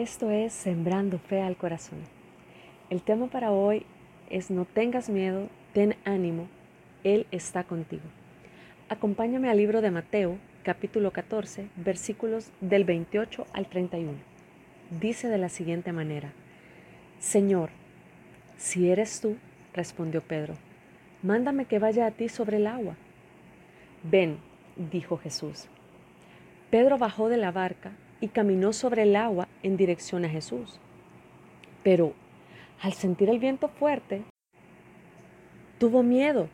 [0.00, 1.98] Esto es Sembrando Fe al Corazón.
[2.88, 3.84] El tema para hoy
[4.30, 6.48] es No tengas miedo, ten ánimo,
[7.04, 8.04] Él está contigo.
[8.88, 14.14] Acompáñame al libro de Mateo, capítulo 14, versículos del 28 al 31.
[15.02, 16.32] Dice de la siguiente manera,
[17.18, 17.68] Señor,
[18.56, 19.36] si eres tú,
[19.74, 20.54] respondió Pedro,
[21.22, 22.96] mándame que vaya a ti sobre el agua.
[24.02, 24.38] Ven,
[24.76, 25.66] dijo Jesús.
[26.70, 30.78] Pedro bajó de la barca y caminó sobre el agua en dirección a Jesús.
[31.82, 32.14] Pero
[32.80, 34.22] al sentir el viento fuerte,
[35.78, 36.48] tuvo miedo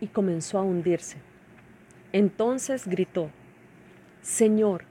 [0.00, 1.18] y comenzó a hundirse.
[2.12, 3.30] Entonces gritó,
[4.20, 4.84] Señor,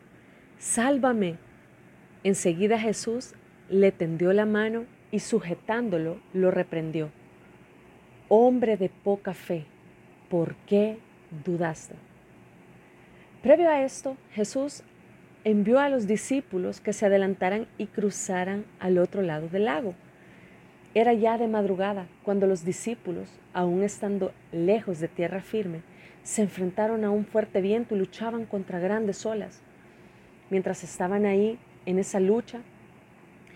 [0.57, 1.37] sálvame.
[2.23, 3.33] Enseguida Jesús
[3.69, 7.09] le tendió la mano y sujetándolo lo reprendió.
[8.27, 9.65] Hombre de poca fe,
[10.29, 10.99] ¿por qué
[11.45, 11.95] dudaste?
[13.41, 14.83] Previo a esto, Jesús
[15.43, 19.95] envió a los discípulos que se adelantaran y cruzaran al otro lado del lago.
[20.93, 25.81] Era ya de madrugada cuando los discípulos, aún estando lejos de tierra firme,
[26.23, 29.61] se enfrentaron a un fuerte viento y luchaban contra grandes olas.
[30.49, 32.59] Mientras estaban ahí, en esa lucha,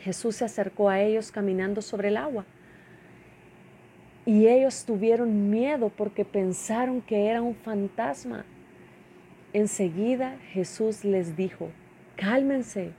[0.02, 2.46] Jesús se acercó a ellos caminando sobre el agua.
[4.26, 8.46] Y ellos tuvieron miedo porque pensaron que era un fantasma.
[9.56, 11.70] Enseguida Jesús les dijo,
[12.18, 12.92] cálmense,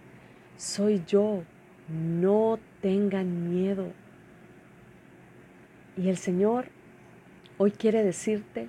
[0.57, 1.43] soy yo,
[1.87, 3.93] no tengan miedo.
[5.99, 6.69] Y el Señor
[7.59, 8.69] hoy quiere decirte,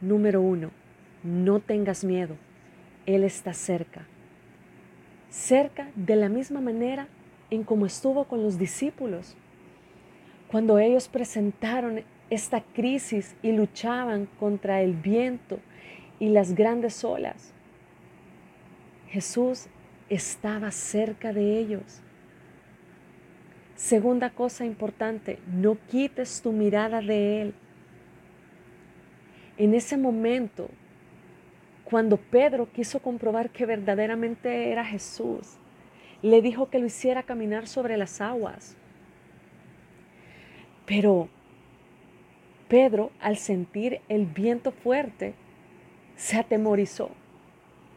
[0.00, 0.70] número uno,
[1.22, 2.36] no tengas miedo,
[3.04, 4.06] Él está cerca.
[5.28, 7.06] Cerca de la misma manera
[7.50, 9.36] en como estuvo con los discípulos.
[10.48, 15.60] Cuando ellos presentaron esta crisis y luchaban contra el viento
[16.20, 17.52] y las grandes olas.
[19.08, 19.66] Jesús
[20.08, 22.00] estaba cerca de ellos.
[23.74, 27.54] Segunda cosa importante, no quites tu mirada de Él.
[29.56, 30.68] En ese momento,
[31.84, 35.56] cuando Pedro quiso comprobar que verdaderamente era Jesús,
[36.22, 38.76] le dijo que lo hiciera caminar sobre las aguas.
[40.86, 41.28] Pero
[42.68, 45.34] Pedro, al sentir el viento fuerte,
[46.20, 47.08] se atemorizó.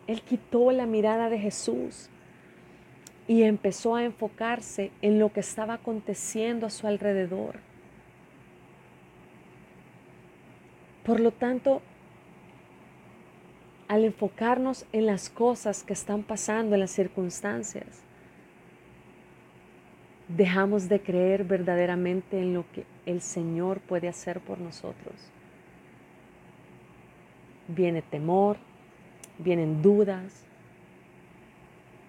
[0.08, 2.10] Él quitó la mirada de Jesús
[3.28, 7.58] y empezó a enfocarse en lo que estaba aconteciendo a su alrededor.
[11.06, 11.82] Por lo tanto,
[13.90, 18.04] al enfocarnos en las cosas que están pasando, en las circunstancias,
[20.30, 25.34] dejamos de creer verdaderamente en lo que el Señor puede hacer por nosotros
[27.68, 28.58] viene temor,
[29.38, 30.46] vienen dudas,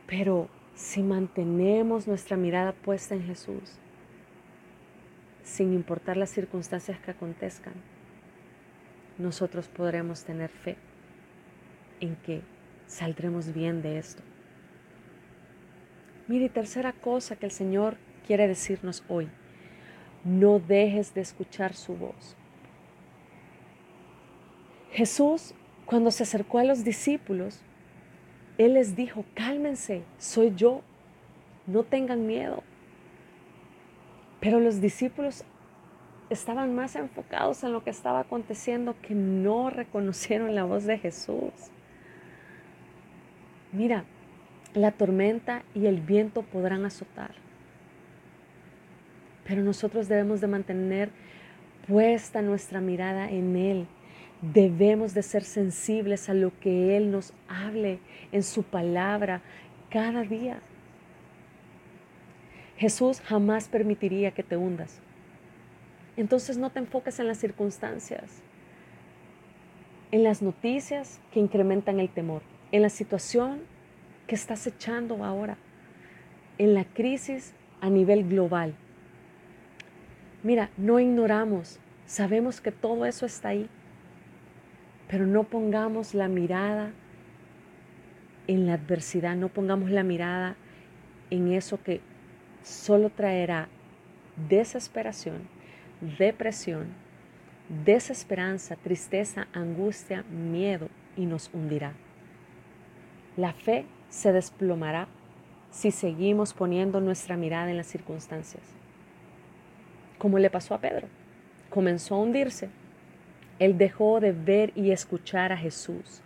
[0.07, 3.79] pero si mantenemos nuestra mirada puesta en Jesús,
[5.43, 7.75] sin importar las circunstancias que acontezcan,
[9.19, 10.77] nosotros podremos tener fe
[12.01, 12.43] en que
[12.87, 14.23] saldremos bien de esto.
[16.27, 19.29] Mire, tercera cosa que el Señor quiere decirnos hoy,
[20.25, 22.37] no dejes de escuchar su voz.
[24.95, 25.55] Jesús,
[25.87, 27.61] cuando se acercó a los discípulos,
[28.59, 30.83] Él les dijo, cálmense, soy yo,
[31.67, 32.63] no tengan miedo.
[34.39, 35.45] Pero los discípulos
[36.31, 41.53] estaban más enfocados en lo que estaba aconteciendo que no reconocieron la voz de Jesús.
[43.73, 44.05] Mira,
[44.75, 47.33] la tormenta y el viento podrán azotar,
[49.45, 51.11] pero nosotros debemos de mantener
[51.89, 53.89] puesta nuestra mirada en Él,
[54.53, 57.99] Debemos de ser sensibles a lo que Él nos hable
[58.31, 59.41] en su palabra
[59.89, 60.61] cada día.
[62.77, 65.01] Jesús jamás permitiría que te hundas.
[66.17, 68.43] Entonces no te enfoques en las circunstancias,
[70.11, 73.63] en las noticias que incrementan el temor, en la situación
[74.27, 75.57] que estás echando ahora,
[76.59, 78.75] en la crisis a nivel global.
[80.43, 83.69] Mira, no ignoramos, sabemos que todo eso está ahí.
[85.09, 86.93] Pero no pongamos la mirada
[88.47, 90.57] en la adversidad, no pongamos la mirada
[91.31, 92.01] en eso que
[92.63, 93.69] solo traerá
[94.49, 95.49] desesperación,
[96.19, 96.89] depresión,
[97.85, 101.93] desesperanza, tristeza, angustia, miedo y nos hundirá.
[103.37, 105.09] La fe se desplomará
[105.71, 108.63] si seguimos poniendo nuestra mirada en las circunstancias.
[110.19, 111.09] Como le pasó a Pedro.
[111.69, 112.69] Comenzó a hundirse
[113.59, 116.23] él dejó de ver y escuchar a Jesús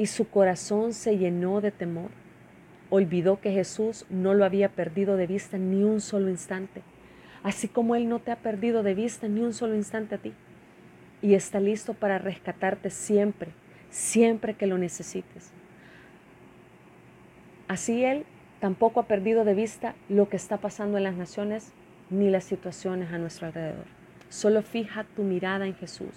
[0.00, 2.08] y su corazón se llenó de temor.
[2.88, 6.80] olvidó que Jesús no lo había perdido de vista ni un solo instante,
[7.42, 10.32] así como Él no te ha perdido de vista ni un solo instante a ti.
[11.20, 13.50] Y está listo para rescatarte siempre,
[13.90, 15.52] siempre que lo necesites.
[17.68, 18.24] Así Él
[18.58, 21.72] tampoco ha perdido de vista lo que está pasando en las naciones
[22.08, 23.99] ni las situaciones a nuestro alrededor.
[24.30, 26.14] Solo fija tu mirada en Jesús.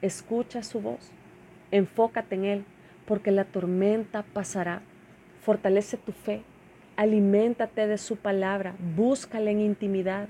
[0.00, 1.10] Escucha su voz.
[1.72, 2.64] Enfócate en Él,
[3.06, 4.82] porque la tormenta pasará.
[5.42, 6.42] Fortalece tu fe.
[6.96, 8.76] Aliméntate de su palabra.
[8.96, 10.28] Búscale en intimidad.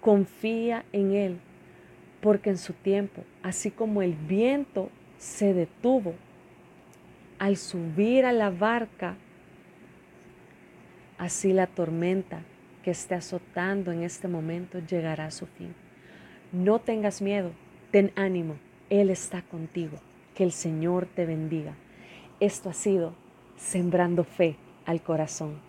[0.00, 1.40] Confía en Él,
[2.20, 4.88] porque en su tiempo, así como el viento
[5.18, 6.14] se detuvo
[7.40, 9.16] al subir a la barca,
[11.18, 12.42] así la tormenta
[12.84, 15.74] que esté azotando en este momento llegará a su fin.
[16.56, 17.50] No tengas miedo,
[17.90, 18.56] ten ánimo,
[18.88, 19.98] Él está contigo.
[20.34, 21.74] Que el Señor te bendiga.
[22.40, 23.12] Esto ha sido
[23.58, 24.56] Sembrando Fe
[24.86, 25.65] al Corazón.